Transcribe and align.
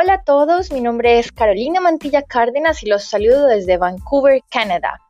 Hola 0.00 0.12
a 0.12 0.22
todos, 0.22 0.70
mi 0.70 0.80
nombre 0.80 1.18
es 1.18 1.32
Carolina 1.32 1.80
Mantilla 1.80 2.22
Cárdenas 2.22 2.84
y 2.84 2.86
los 2.88 3.02
saludo 3.02 3.46
desde 3.46 3.78
Vancouver, 3.78 4.40
Canadá. 4.48 5.00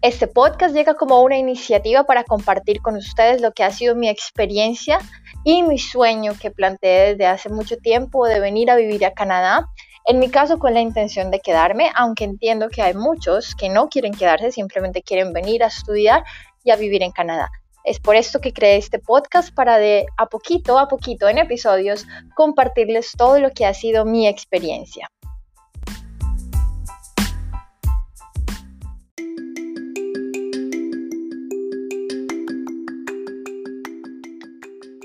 Este 0.00 0.26
podcast 0.26 0.74
llega 0.74 0.94
como 0.94 1.20
una 1.20 1.36
iniciativa 1.36 2.04
para 2.04 2.24
compartir 2.24 2.80
con 2.80 2.96
ustedes 2.96 3.42
lo 3.42 3.52
que 3.52 3.62
ha 3.62 3.70
sido 3.70 3.94
mi 3.94 4.08
experiencia 4.08 4.98
y 5.44 5.62
mi 5.64 5.78
sueño 5.78 6.32
que 6.40 6.50
planteé 6.50 7.10
desde 7.10 7.26
hace 7.26 7.50
mucho 7.50 7.76
tiempo 7.76 8.26
de 8.26 8.40
venir 8.40 8.70
a 8.70 8.76
vivir 8.76 9.04
a 9.04 9.12
Canadá. 9.12 9.68
En 10.06 10.18
mi 10.18 10.30
caso 10.30 10.58
con 10.58 10.72
la 10.72 10.80
intención 10.80 11.30
de 11.30 11.40
quedarme, 11.40 11.90
aunque 11.94 12.24
entiendo 12.24 12.70
que 12.70 12.80
hay 12.80 12.94
muchos 12.94 13.54
que 13.54 13.68
no 13.68 13.90
quieren 13.90 14.14
quedarse, 14.14 14.50
simplemente 14.50 15.02
quieren 15.02 15.34
venir 15.34 15.62
a 15.62 15.66
estudiar 15.66 16.24
y 16.64 16.70
a 16.70 16.76
vivir 16.76 17.02
en 17.02 17.12
Canadá. 17.12 17.50
Es 17.84 18.00
por 18.00 18.16
esto 18.16 18.40
que 18.40 18.54
creé 18.54 18.78
este 18.78 18.98
podcast 18.98 19.54
para 19.54 19.76
de 19.76 20.06
a 20.16 20.24
poquito 20.24 20.78
a 20.78 20.88
poquito 20.88 21.28
en 21.28 21.36
episodios 21.36 22.06
compartirles 22.34 23.12
todo 23.12 23.38
lo 23.38 23.50
que 23.50 23.66
ha 23.66 23.74
sido 23.74 24.06
mi 24.06 24.26
experiencia. 24.26 25.06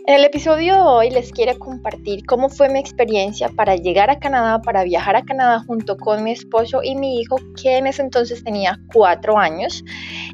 En 0.09 0.15
el 0.15 0.25
episodio 0.25 0.73
de 0.73 0.81
hoy 0.81 1.09
les 1.11 1.31
quiero 1.31 1.59
compartir 1.59 2.25
cómo 2.25 2.49
fue 2.49 2.67
mi 2.67 2.79
experiencia 2.79 3.49
para 3.49 3.75
llegar 3.75 4.09
a 4.09 4.17
Canadá, 4.17 4.59
para 4.59 4.83
viajar 4.83 5.15
a 5.15 5.21
Canadá 5.21 5.63
junto 5.67 5.97
con 5.97 6.23
mi 6.23 6.31
esposo 6.31 6.81
y 6.81 6.95
mi 6.95 7.19
hijo, 7.19 7.35
que 7.61 7.77
en 7.77 7.85
ese 7.85 8.01
entonces 8.01 8.43
tenía 8.43 8.79
cuatro 8.91 9.37
años. 9.37 9.83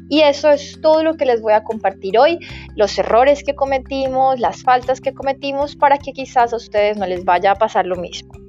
Y 0.08 0.20
eso 0.20 0.50
es 0.50 0.80
todo 0.80 1.02
lo 1.02 1.14
que 1.14 1.24
les 1.24 1.40
voy 1.40 1.52
a 1.52 1.64
compartir 1.64 2.18
hoy, 2.18 2.38
los 2.76 2.98
errores 2.98 3.42
que 3.42 3.54
cometimos, 3.54 4.38
las 4.38 4.62
faltas 4.62 5.00
que 5.00 5.12
cometimos, 5.12 5.76
para 5.76 5.98
que 5.98 6.12
quizás 6.12 6.52
a 6.52 6.56
ustedes 6.56 6.96
no 6.96 7.06
les 7.06 7.24
vaya 7.24 7.52
a 7.52 7.54
pasar 7.56 7.86
lo 7.86 7.96
mismo. 7.96 8.45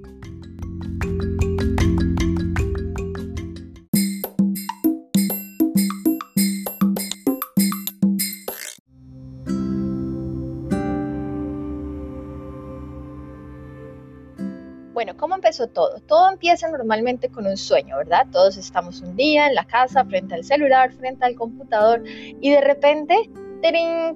Empezó 15.37 15.67
todo? 15.67 15.99
Todo 16.01 16.29
empieza 16.29 16.69
normalmente 16.69 17.29
con 17.29 17.47
un 17.47 17.57
sueño, 17.57 17.97
¿verdad? 17.97 18.27
Todos 18.31 18.57
estamos 18.57 19.01
un 19.01 19.15
día 19.15 19.47
en 19.47 19.55
la 19.55 19.65
casa, 19.65 20.03
frente 20.05 20.35
al 20.35 20.43
celular, 20.43 20.91
frente 20.91 21.25
al 21.25 21.35
computador 21.35 22.03
y 22.05 22.51
de 22.51 22.61
repente 22.61 23.15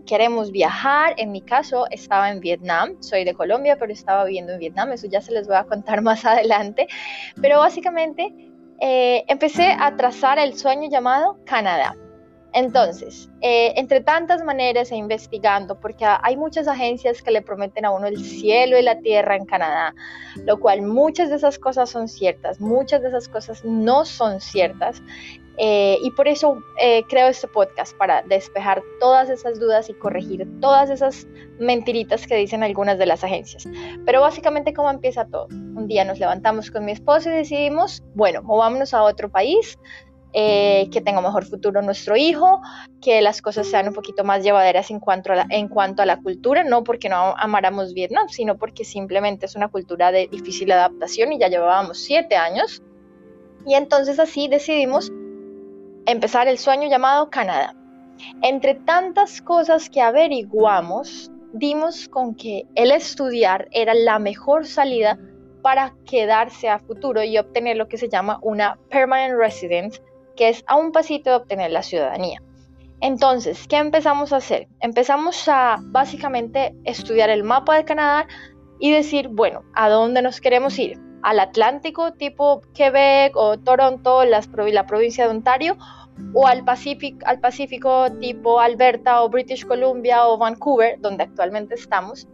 queremos 0.06 0.52
viajar. 0.52 1.16
En 1.18 1.32
mi 1.32 1.42
caso, 1.42 1.86
estaba 1.90 2.30
en 2.30 2.40
Vietnam. 2.40 2.96
Soy 3.00 3.24
de 3.24 3.34
Colombia, 3.34 3.78
pero 3.80 3.92
estaba 3.92 4.26
viviendo 4.26 4.54
en 4.54 4.60
Vietnam. 4.60 4.92
Eso 4.92 5.08
ya 5.08 5.22
se 5.22 5.32
les 5.32 5.48
voy 5.48 5.58
a 5.58 5.64
contar 5.64 6.02
más 6.10 6.26
adelante. 6.26 6.88
Pero 7.42 7.60
básicamente 7.60 8.34
eh, 8.80 9.24
empecé 9.28 9.76
a 9.78 9.96
trazar 9.96 10.40
el 10.40 10.58
sueño 10.58 10.90
llamado 10.90 11.40
Canadá. 11.46 11.96
Entonces, 12.54 13.30
eh, 13.40 13.74
entre 13.78 14.02
tantas 14.02 14.44
maneras 14.44 14.92
e 14.92 14.96
investigando, 14.98 15.80
porque 15.80 16.06
hay 16.06 16.36
muchas 16.36 16.68
agencias 16.68 17.22
que 17.22 17.32
le 17.32 17.42
prometen 17.42 17.86
a 17.86 17.92
uno 17.92 18.08
el 18.08 18.22
cielo 18.22 18.78
y 18.78 18.82
la 18.82 19.00
tierra 19.00 19.38
en 19.38 19.46
Canadá, 19.46 19.96
lo 20.46 20.60
cual 20.60 20.82
muchas 20.82 21.30
de 21.30 21.38
esas 21.38 21.58
cosas 21.58 21.90
son 21.90 22.10
ciertas, 22.10 22.60
muchas 22.60 23.02
de 23.02 23.08
esas 23.08 23.30
cosas 23.30 23.64
no 23.64 24.04
son 24.04 24.42
ciertas. 24.42 25.02
Eh, 25.58 25.98
y 26.02 26.12
por 26.12 26.28
eso 26.28 26.58
eh, 26.80 27.04
creo 27.08 27.28
este 27.28 27.48
podcast, 27.48 27.96
para 27.98 28.22
despejar 28.24 28.82
todas 29.00 29.30
esas 29.30 29.60
dudas 29.60 29.90
y 29.90 29.94
corregir 29.94 30.48
todas 30.60 30.90
esas 30.90 31.28
mentiritas 31.60 32.26
que 32.26 32.36
dicen 32.36 32.64
algunas 32.64 32.98
de 32.98 33.06
las 33.06 33.24
agencias. 33.24 33.68
Pero 34.06 34.22
básicamente, 34.22 34.74
¿cómo 34.74 34.90
empieza 34.90 35.26
todo? 35.26 35.48
Un 35.52 35.88
día 35.88 36.04
nos 36.04 36.20
levantamos 36.20 36.72
con 36.72 36.86
mi 36.86 36.94
esposo 36.94 37.30
y 37.30 37.34
decidimos, 37.34 38.02
bueno, 38.16 38.42
movámonos 38.42 38.94
a 38.94 39.04
otro 39.04 39.30
país, 39.30 39.78
eh, 40.34 40.88
que 40.92 41.02
tenga 41.02 41.20
mejor 41.20 41.46
futuro 41.46 41.82
nuestro 41.82 42.16
hijo, 42.16 42.62
que 43.02 43.22
las 43.22 43.42
cosas 43.42 43.68
sean 43.68 43.90
un 43.90 43.94
poquito 43.94 44.24
más 44.24 44.44
llevaderas 44.44 44.90
en 44.90 45.00
cuanto 45.00 45.34
a 45.34 45.36
la, 45.36 45.48
en 45.50 45.68
cuanto 45.68 46.02
a 46.02 46.06
la 46.06 46.22
cultura, 46.22 46.64
no 46.64 46.84
porque 46.84 47.10
no 47.10 47.36
amáramos 47.38 47.94
Vietnam, 47.94 48.30
sino 48.30 48.58
porque 48.58 48.86
simplemente 48.86 49.46
es 49.46 49.56
una 49.56 49.68
cultura 49.68 50.12
de 50.12 50.28
difícil 50.28 50.72
adaptación 50.72 51.34
y 51.34 51.40
ya 51.40 51.50
llevábamos 51.50 52.00
siete 52.00 52.36
años. 52.38 52.82
Y 53.66 53.74
entonces 53.74 54.20
así 54.20 54.48
decidimos 54.48 55.12
empezar 56.06 56.48
el 56.48 56.58
sueño 56.58 56.90
llamado 56.90 57.30
Canadá. 57.30 57.76
Entre 58.42 58.76
tantas 58.76 59.42
cosas 59.42 59.90
que 59.90 60.02
averiguamos, 60.02 61.30
dimos 61.54 62.08
con 62.08 62.36
que 62.36 62.66
el 62.76 62.92
estudiar 62.92 63.68
era 63.72 63.94
la 63.94 64.18
mejor 64.20 64.66
salida 64.66 65.20
para 65.62 65.94
quedarse 66.06 66.70
a 66.70 66.80
futuro 66.80 67.22
y 67.22 67.38
obtener 67.38 67.78
lo 67.78 67.88
que 67.88 67.98
se 67.98 68.10
llama 68.10 68.40
una 68.42 68.80
permanent 68.90 69.38
residence 69.38 70.02
que 70.42 70.50
es 70.50 70.64
a 70.66 70.76
un 70.76 70.92
pasito 70.92 71.30
de 71.30 71.36
obtener 71.36 71.70
la 71.70 71.84
ciudadanía. 71.84 72.42
Entonces, 73.00 73.68
¿qué 73.68 73.78
empezamos 73.78 74.34
a 74.34 74.38
hacer? 74.38 74.68
Empezamos 74.80 75.48
a 75.48 75.78
básicamente 75.84 76.74
estudiar 76.84 77.30
el 77.30 77.44
mapa 77.44 77.76
de 77.76 77.86
Canadá 77.86 78.26
y 78.80 78.90
decir, 78.90 79.28
bueno, 79.28 79.62
¿a 79.76 79.88
dónde 79.88 80.24
nos 80.24 80.42
queremos 80.42 80.80
ir? 80.80 80.98
¿Al 81.22 81.40
Atlántico 81.40 82.14
tipo 82.14 82.62
Quebec 82.74 83.36
o 83.36 83.60
Toronto, 83.60 84.26
la 84.26 84.42
provincia 84.88 85.26
de 85.26 85.30
Ontario? 85.30 85.78
¿O 86.34 86.48
al 86.48 86.66
Pacífico, 86.66 87.20
al 87.28 87.40
Pacífico 87.40 88.08
tipo 88.20 88.60
Alberta 88.60 89.22
o 89.22 89.30
British 89.30 89.64
Columbia 89.64 90.28
o 90.28 90.40
Vancouver, 90.40 91.00
donde 91.00 91.26
actualmente 91.26 91.76
estamos? 91.76 92.28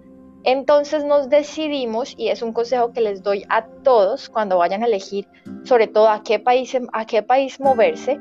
Entonces 0.47 1.03
nos 1.03 1.29
decidimos, 1.29 2.15
y 2.17 2.29
es 2.29 2.41
un 2.41 2.53
consejo 2.53 2.93
que 2.93 3.01
les 3.01 3.21
doy 3.21 3.43
a 3.49 3.65
todos 3.83 4.29
cuando 4.29 4.57
vayan 4.57 4.81
a 4.81 4.85
elegir, 4.85 5.27
sobre 5.65 5.87
todo 5.87 6.07
a 6.07 6.23
qué 6.23 6.39
país, 6.39 6.73
a 6.93 7.05
qué 7.05 7.21
país 7.21 7.59
moverse, 7.59 8.17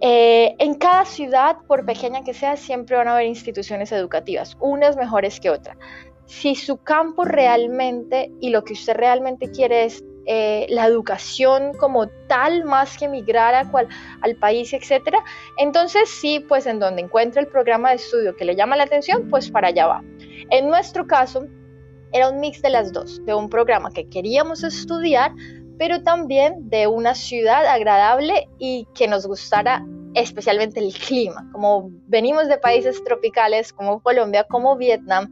eh, 0.00 0.56
en 0.58 0.74
cada 0.74 1.04
ciudad, 1.04 1.58
por 1.68 1.86
pequeña 1.86 2.24
que 2.24 2.34
sea, 2.34 2.56
siempre 2.56 2.96
van 2.96 3.06
a 3.06 3.12
haber 3.12 3.26
instituciones 3.26 3.92
educativas, 3.92 4.56
unas 4.58 4.96
mejores 4.96 5.38
que 5.38 5.50
otras. 5.50 5.76
Si 6.24 6.56
su 6.56 6.78
campo 6.78 7.24
realmente 7.24 8.32
y 8.40 8.50
lo 8.50 8.64
que 8.64 8.72
usted 8.72 8.96
realmente 8.96 9.48
quiere 9.52 9.84
es 9.84 10.02
eh, 10.26 10.66
la 10.68 10.86
educación 10.86 11.74
como 11.74 12.08
tal, 12.26 12.64
más 12.64 12.98
que 12.98 13.06
migrar 13.06 13.54
a 13.54 13.70
cual, 13.70 13.86
al 14.22 14.34
país, 14.34 14.72
etcétera, 14.72 15.22
entonces 15.58 16.10
sí, 16.10 16.40
pues 16.40 16.66
en 16.66 16.80
donde 16.80 17.02
encuentre 17.02 17.40
el 17.40 17.46
programa 17.46 17.90
de 17.90 17.96
estudio 17.96 18.34
que 18.34 18.44
le 18.44 18.56
llama 18.56 18.74
la 18.74 18.82
atención, 18.82 19.28
pues 19.30 19.48
para 19.48 19.68
allá 19.68 19.86
va. 19.86 20.02
En 20.50 20.68
nuestro 20.68 21.06
caso, 21.06 21.46
era 22.12 22.30
un 22.30 22.40
mix 22.40 22.62
de 22.62 22.70
las 22.70 22.92
dos, 22.92 23.24
de 23.24 23.34
un 23.34 23.48
programa 23.48 23.90
que 23.90 24.08
queríamos 24.08 24.64
estudiar, 24.64 25.32
pero 25.78 26.02
también 26.02 26.70
de 26.70 26.86
una 26.86 27.14
ciudad 27.14 27.66
agradable 27.66 28.48
y 28.58 28.86
que 28.94 29.08
nos 29.08 29.26
gustara 29.26 29.84
especialmente 30.14 30.80
el 30.80 30.94
clima. 30.94 31.48
Como 31.52 31.90
venimos 32.06 32.48
de 32.48 32.56
países 32.56 33.04
tropicales 33.04 33.72
como 33.72 34.00
Colombia, 34.00 34.44
como 34.44 34.76
Vietnam, 34.76 35.30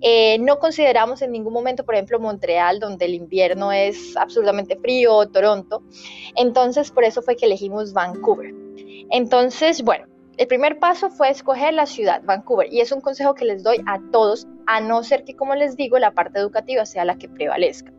eh, 0.00 0.38
no 0.40 0.58
consideramos 0.58 1.22
en 1.22 1.30
ningún 1.30 1.52
momento, 1.52 1.84
por 1.84 1.94
ejemplo, 1.94 2.18
Montreal, 2.18 2.80
donde 2.80 3.04
el 3.04 3.14
invierno 3.14 3.70
es 3.70 4.16
absolutamente 4.16 4.76
frío, 4.76 5.14
o 5.14 5.28
Toronto. 5.28 5.82
Entonces, 6.34 6.90
por 6.90 7.04
eso 7.04 7.22
fue 7.22 7.36
que 7.36 7.46
elegimos 7.46 7.92
Vancouver. 7.92 8.52
Entonces, 9.10 9.82
bueno, 9.82 10.06
el 10.36 10.46
primer 10.46 10.78
paso 10.78 11.08
fue 11.08 11.30
escoger 11.30 11.72
la 11.72 11.86
ciudad, 11.86 12.22
Vancouver, 12.24 12.72
y 12.72 12.80
es 12.80 12.92
un 12.92 13.00
consejo 13.00 13.34
que 13.34 13.44
les 13.44 13.62
doy 13.62 13.78
a 13.86 14.00
todos, 14.12 14.46
a 14.66 14.80
no 14.80 15.02
ser 15.02 15.24
que, 15.24 15.34
como 15.34 15.54
les 15.54 15.76
digo, 15.76 15.98
la 15.98 16.12
parte 16.12 16.38
educativa 16.38 16.84
sea 16.84 17.04
la 17.04 17.16
que 17.16 17.28
prevalezca. 17.28 17.92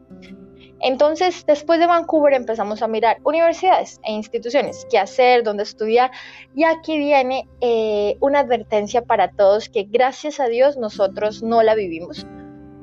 Entonces, 0.80 1.44
después 1.48 1.80
de 1.80 1.88
Vancouver 1.88 2.34
empezamos 2.34 2.84
a 2.84 2.88
mirar 2.88 3.18
universidades 3.24 4.00
e 4.04 4.12
instituciones, 4.12 4.86
qué 4.92 5.00
hacer, 5.00 5.44
dónde 5.44 5.64
estudiar, 5.64 6.12
y 6.56 6.66
aquí 6.66 7.00
viene 7.00 7.48
eh, 7.62 8.18
una 8.20 8.40
advertencia 8.40 9.02
para 9.02 9.32
todos 9.32 9.70
que 9.70 9.88
gracias 9.90 10.40
a 10.40 10.48
Dios 10.48 10.78
nosotros 10.78 11.42
no 11.42 11.64
la 11.64 11.74
vivimos, 11.74 12.28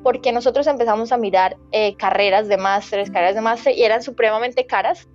porque 0.03 0.33
nosotros 0.33 0.67
empezamos 0.67 1.13
a 1.13 1.17
mirar 1.17 1.55
eh, 1.71 1.95
carreras 1.95 2.49
de 2.49 2.57
máster, 2.57 3.09
carreras 3.09 3.35
de 3.35 3.41
máster, 3.41 3.73
y 3.77 3.83
eran 3.83 4.03
supremamente 4.03 4.65
caras, 4.65 5.07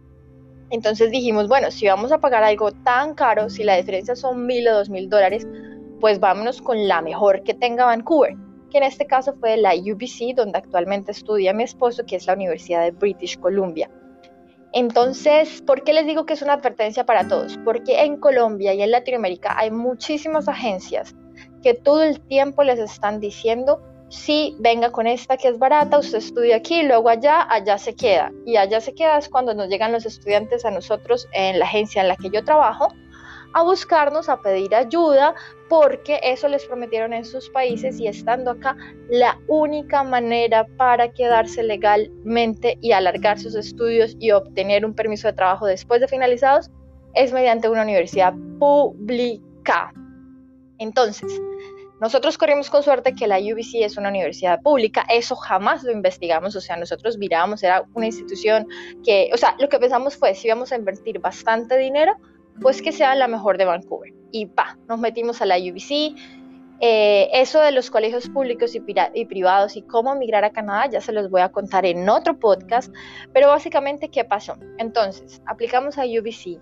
entonces 0.71 1.11
dijimos, 1.11 1.49
bueno, 1.49 1.71
si 1.71 1.87
vamos 1.87 2.13
a 2.13 2.19
pagar 2.19 2.45
algo 2.45 2.71
tan 2.73 3.15
caro, 3.15 3.51
si 3.51 3.65
la 3.65 3.77
diferencia 3.77 4.15
son 4.15 4.47
mil 4.47 4.67
o 4.69 4.75
dos 4.75 4.89
mil 4.89 5.09
dólares, 5.09 5.47
pues 6.01 6.21
vámonos 6.21 6.63
con 6.63 6.89
la 6.89 7.03
mejor 7.03 7.43
que 7.43 7.55
tenga 7.55 7.87
Vancouver, 7.87 8.37
que 8.71 8.79
en 8.79 8.85
este 8.85 9.07
caso 9.07 9.35
fue 9.35 9.57
la 9.57 9.75
UBC, 9.75 10.35
donde 10.35 10.59
actualmente 10.59 11.13
estudia 11.13 11.53
mi 11.53 11.65
esposo, 11.65 12.05
que 12.07 12.17
es 12.17 12.27
la 12.27 12.35
Universidad 12.35 12.83
de 12.83 12.93
British 12.93 13.39
Columbia. 13.39 13.91
Entonces, 14.73 15.63
¿por 15.63 15.83
qué 15.83 15.93
les 15.93 16.07
digo 16.07 16.25
que 16.25 16.35
es 16.35 16.43
una 16.43 16.55
advertencia 16.55 17.05
para 17.05 17.27
todos? 17.27 17.59
Porque 17.65 18.03
en 18.03 18.17
Colombia 18.19 18.73
y 18.73 18.83
en 18.83 18.93
Latinoamérica 18.93 19.55
hay 19.59 19.73
muchísimas 19.73 20.49
agencias 20.49 21.17
que 21.63 21.75
todo 21.75 22.05
el 22.05 22.21
tiempo 22.21 22.63
les 22.63 22.79
están 22.79 23.19
diciendo 23.19 23.83
si 24.11 24.57
venga 24.59 24.91
con 24.91 25.07
esta 25.07 25.37
que 25.37 25.49
es 25.49 25.59
barata, 25.59 25.99
usted 25.99 26.19
estudia 26.19 26.57
aquí, 26.57 26.83
luego 26.83 27.09
allá, 27.09 27.47
allá 27.49 27.79
se 27.79 27.95
queda. 27.95 28.33
Y 28.45 28.57
allá 28.57 28.81
se 28.81 28.93
queda 28.93 29.17
es 29.19 29.29
cuando 29.29 29.55
nos 29.55 29.69
llegan 29.69 29.93
los 29.93 30.05
estudiantes 30.05 30.65
a 30.65 30.71
nosotros 30.73 31.29
en 31.33 31.61
la 31.61 31.65
agencia 31.65 32.03
en 32.03 32.09
la 32.09 32.17
que 32.17 32.29
yo 32.29 32.45
trabajo 32.45 32.89
a 33.53 33.63
buscarnos, 33.63 34.29
a 34.29 34.41
pedir 34.41 34.75
ayuda, 34.75 35.35
porque 35.69 36.21
eso 36.23 36.49
les 36.49 36.65
prometieron 36.67 37.13
en 37.13 37.25
sus 37.25 37.49
países 37.51 37.99
y 38.01 38.09
estando 38.09 38.53
acá, 38.53 38.77
la 39.09 39.39
única 39.47 40.03
manera 40.03 40.67
para 40.77 41.13
quedarse 41.13 41.63
legalmente 41.63 42.79
y 42.81 42.93
alargar 42.93 43.39
sus 43.39 43.55
estudios 43.55 44.17
y 44.19 44.33
obtener 44.33 44.85
un 44.85 44.95
permiso 44.95 45.29
de 45.29 45.35
trabajo 45.35 45.67
después 45.67 46.01
de 46.01 46.09
finalizados 46.09 46.71
es 47.15 47.33
mediante 47.33 47.69
una 47.69 47.83
universidad 47.83 48.35
pública. 48.59 49.93
Entonces, 50.79 51.41
nosotros 52.01 52.39
corrimos 52.39 52.71
con 52.71 52.83
suerte 52.83 53.15
que 53.15 53.27
la 53.27 53.39
UBC 53.39 53.83
es 53.83 53.99
una 53.99 54.09
universidad 54.09 54.63
pública, 54.63 55.05
eso 55.09 55.37
jamás 55.37 55.83
lo 55.83 55.93
investigamos, 55.93 56.57
o 56.57 56.61
sea, 56.61 56.77
nosotros 56.77 57.19
mirábamos, 57.19 57.63
era 57.63 57.85
una 57.93 58.07
institución 58.07 58.67
que, 59.05 59.31
o 59.35 59.37
sea, 59.37 59.55
lo 59.59 59.69
que 59.69 59.79
pensamos 59.79 60.17
fue, 60.17 60.35
si 60.35 60.49
íbamos 60.49 60.73
a 60.73 60.77
invertir 60.77 61.19
bastante 61.19 61.77
dinero, 61.77 62.15
pues 62.61 62.81
que 62.81 62.93
sea 62.93 63.15
la 63.15 63.29
mejor 63.29 63.59
de 63.59 63.67
Vancouver. 63.67 64.15
Y 64.33 64.47
pa, 64.47 64.79
nos 64.89 64.99
metimos 64.99 65.43
a 65.43 65.47
la 65.47 65.57
UBC. 65.59 66.17
Eh, 66.83 67.29
eso 67.35 67.61
de 67.61 67.73
los 67.73 67.91
colegios 67.91 68.31
públicos 68.31 68.75
y, 68.75 68.83
y 69.13 69.25
privados 69.27 69.77
y 69.77 69.83
cómo 69.83 70.15
migrar 70.15 70.45
a 70.45 70.51
Canadá 70.51 70.87
ya 70.87 71.03
se 71.03 71.13
los 71.13 71.29
voy 71.29 71.43
a 71.43 71.51
contar 71.51 71.85
en 71.85 72.09
otro 72.09 72.39
podcast, 72.39 72.91
pero 73.35 73.49
básicamente, 73.49 74.09
¿qué 74.09 74.25
pasó? 74.25 74.57
Entonces, 74.79 75.43
aplicamos 75.45 75.99
a 75.99 76.05
UBC 76.05 76.59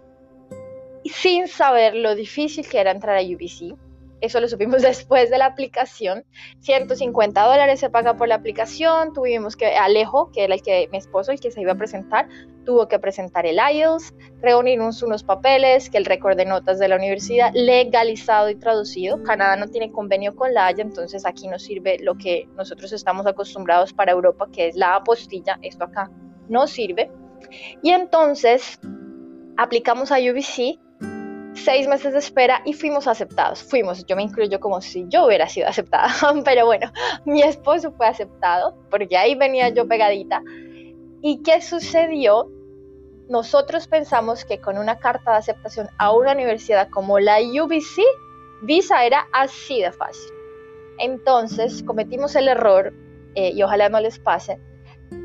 sin 1.04 1.46
saber 1.46 1.94
lo 1.94 2.16
difícil 2.16 2.68
que 2.68 2.80
era 2.80 2.90
entrar 2.90 3.16
a 3.16 3.22
UBC 3.22 3.76
eso 4.20 4.40
lo 4.40 4.48
supimos 4.48 4.82
después 4.82 5.30
de 5.30 5.38
la 5.38 5.46
aplicación. 5.46 6.24
150 6.60 7.42
dólares 7.42 7.80
se 7.80 7.90
paga 7.90 8.16
por 8.16 8.28
la 8.28 8.36
aplicación. 8.36 9.12
Tuvimos 9.12 9.56
que, 9.56 9.66
Alejo, 9.76 10.30
que 10.32 10.44
era 10.44 10.54
el 10.54 10.62
que, 10.62 10.88
mi 10.90 10.98
esposo, 10.98 11.32
el 11.32 11.40
que 11.40 11.50
se 11.50 11.60
iba 11.60 11.72
a 11.72 11.76
presentar, 11.76 12.28
tuvo 12.64 12.88
que 12.88 12.98
presentar 12.98 13.46
el 13.46 13.56
IELTS, 13.56 14.14
reunirnos 14.42 15.02
unos 15.02 15.22
papeles, 15.22 15.88
que 15.88 15.98
el 15.98 16.04
récord 16.04 16.36
de 16.36 16.44
notas 16.44 16.78
de 16.78 16.88
la 16.88 16.96
universidad, 16.96 17.52
legalizado 17.54 18.50
y 18.50 18.56
traducido. 18.56 19.22
Canadá 19.22 19.56
no 19.56 19.68
tiene 19.68 19.90
convenio 19.90 20.36
con 20.36 20.52
la 20.52 20.66
Haya, 20.66 20.82
entonces 20.82 21.24
aquí 21.24 21.48
nos 21.48 21.62
sirve 21.62 21.98
lo 22.00 22.16
que 22.16 22.46
nosotros 22.56 22.92
estamos 22.92 23.26
acostumbrados 23.26 23.92
para 23.92 24.12
Europa, 24.12 24.48
que 24.52 24.68
es 24.68 24.76
la 24.76 24.96
apostilla. 24.96 25.58
Esto 25.62 25.84
acá 25.84 26.10
no 26.48 26.66
sirve. 26.66 27.10
Y 27.82 27.90
entonces 27.90 28.78
aplicamos 29.56 30.12
a 30.12 30.16
UBC 30.16 30.78
seis 31.64 31.86
meses 31.88 32.12
de 32.12 32.18
espera 32.18 32.62
y 32.64 32.72
fuimos 32.72 33.06
aceptados. 33.06 33.62
Fuimos, 33.62 34.04
yo 34.06 34.16
me 34.16 34.22
incluyo 34.22 34.60
como 34.60 34.80
si 34.80 35.04
yo 35.08 35.26
hubiera 35.26 35.48
sido 35.48 35.68
aceptada, 35.68 36.08
pero 36.44 36.66
bueno, 36.66 36.90
mi 37.24 37.42
esposo 37.42 37.92
fue 37.92 38.06
aceptado 38.06 38.76
porque 38.90 39.16
ahí 39.16 39.34
venía 39.34 39.68
yo 39.68 39.86
pegadita. 39.86 40.42
¿Y 41.22 41.42
qué 41.42 41.60
sucedió? 41.60 42.50
Nosotros 43.28 43.88
pensamos 43.88 44.44
que 44.44 44.58
con 44.58 44.78
una 44.78 44.98
carta 44.98 45.32
de 45.32 45.38
aceptación 45.38 45.88
a 45.98 46.12
una 46.12 46.32
universidad 46.32 46.88
como 46.88 47.18
la 47.18 47.38
UBC, 47.40 48.02
visa 48.62 49.04
era 49.04 49.26
así 49.32 49.82
de 49.82 49.92
fácil. 49.92 50.32
Entonces 50.98 51.82
cometimos 51.82 52.34
el 52.36 52.48
error, 52.48 52.92
eh, 53.34 53.52
y 53.54 53.62
ojalá 53.62 53.88
no 53.88 54.00
les 54.00 54.18
pase, 54.18 54.58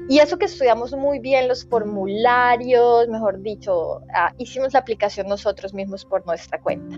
y 0.10 0.20
eso 0.20 0.38
que 0.38 0.46
estudiamos 0.46 0.94
muy 0.94 1.20
bien 1.20 1.48
los 1.48 1.66
formularios, 1.66 3.08
mejor 3.08 3.42
dicho, 3.42 4.02
ah, 4.14 4.34
hicimos 4.38 4.74
la 4.74 4.80
aplicación 4.80 5.28
nosotros 5.28 5.74
mismos 5.74 6.04
por 6.06 6.26
nuestra 6.26 6.60
cuenta. 6.60 6.98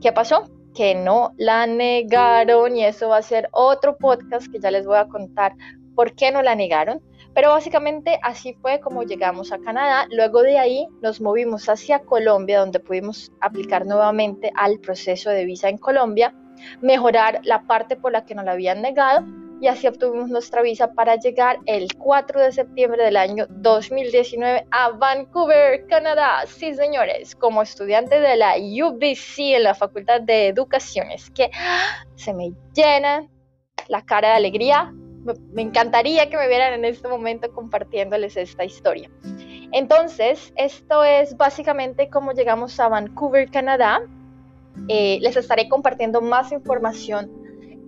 ¿Qué 0.00 0.10
pasó? 0.12 0.48
Que 0.74 0.94
no 0.94 1.34
la 1.36 1.66
negaron 1.66 2.76
y 2.76 2.84
eso 2.84 3.10
va 3.10 3.18
a 3.18 3.22
ser 3.22 3.50
otro 3.52 3.98
podcast 3.98 4.50
que 4.50 4.58
ya 4.58 4.70
les 4.70 4.86
voy 4.86 4.96
a 4.96 5.08
contar 5.08 5.54
por 5.94 6.14
qué 6.14 6.32
no 6.32 6.40
la 6.42 6.54
negaron. 6.54 7.02
Pero 7.34 7.50
básicamente 7.50 8.18
así 8.22 8.54
fue 8.54 8.80
como 8.80 9.02
llegamos 9.02 9.52
a 9.52 9.58
Canadá. 9.58 10.06
Luego 10.10 10.42
de 10.42 10.58
ahí 10.58 10.88
nos 11.02 11.20
movimos 11.20 11.68
hacia 11.68 12.00
Colombia, 12.00 12.60
donde 12.60 12.80
pudimos 12.80 13.30
aplicar 13.40 13.86
nuevamente 13.86 14.50
al 14.56 14.80
proceso 14.80 15.30
de 15.30 15.44
visa 15.44 15.68
en 15.68 15.76
Colombia, 15.76 16.34
mejorar 16.80 17.40
la 17.44 17.66
parte 17.66 17.96
por 17.96 18.12
la 18.12 18.24
que 18.24 18.34
nos 18.34 18.46
la 18.46 18.52
habían 18.52 18.80
negado 18.80 19.24
y 19.60 19.66
así 19.66 19.86
obtuvimos 19.86 20.30
nuestra 20.30 20.62
visa 20.62 20.92
para 20.92 21.16
llegar 21.16 21.58
el 21.66 21.94
4 21.96 22.40
de 22.40 22.52
septiembre 22.52 23.04
del 23.04 23.16
año 23.16 23.46
2019 23.50 24.66
a 24.70 24.90
Vancouver, 24.90 25.86
Canadá. 25.86 26.44
Sí, 26.46 26.74
señores, 26.74 27.36
como 27.36 27.60
estudiante 27.60 28.20
de 28.20 28.36
la 28.36 28.54
UBC 28.56 29.56
en 29.56 29.64
la 29.64 29.74
Facultad 29.74 30.22
de 30.22 30.48
Educación, 30.48 31.10
es 31.10 31.30
que 31.30 31.50
se 32.14 32.32
me 32.32 32.52
llena 32.74 33.28
la 33.88 34.02
cara 34.02 34.28
de 34.28 34.34
alegría. 34.34 34.94
Me 35.52 35.60
encantaría 35.60 36.30
que 36.30 36.38
me 36.38 36.48
vieran 36.48 36.72
en 36.72 36.86
este 36.86 37.06
momento 37.06 37.52
compartiéndoles 37.52 38.38
esta 38.38 38.64
historia. 38.64 39.10
Entonces, 39.72 40.54
esto 40.56 41.04
es 41.04 41.36
básicamente 41.36 42.08
cómo 42.08 42.32
llegamos 42.32 42.80
a 42.80 42.88
Vancouver, 42.88 43.50
Canadá. 43.50 44.00
Eh, 44.88 45.18
les 45.20 45.36
estaré 45.36 45.68
compartiendo 45.68 46.22
más 46.22 46.50
información 46.50 47.39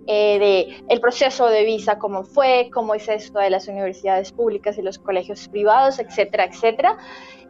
eh, 0.07 0.39
de 0.39 0.85
el 0.89 0.99
proceso 0.99 1.47
de 1.47 1.63
visa, 1.63 1.97
cómo 1.97 2.23
fue, 2.23 2.69
cómo 2.73 2.93
es 2.93 3.07
esto 3.07 3.39
de 3.39 3.49
las 3.49 3.67
universidades 3.67 4.31
públicas 4.31 4.77
y 4.77 4.81
los 4.81 4.99
colegios 4.99 5.47
privados, 5.47 5.99
etcétera, 5.99 6.45
etcétera. 6.45 6.97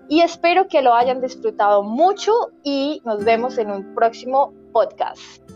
Y 0.09 0.21
espero 0.21 0.67
que 0.67 0.81
lo 0.81 0.93
hayan 0.93 1.21
disfrutado 1.21 1.83
mucho 1.83 2.31
y 2.63 3.01
nos 3.05 3.23
vemos 3.23 3.57
en 3.57 3.71
un 3.71 3.95
próximo 3.95 4.53
podcast. 4.73 5.52